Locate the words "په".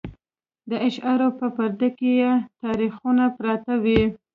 1.39-1.45